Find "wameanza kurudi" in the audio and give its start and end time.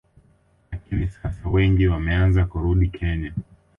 1.87-2.89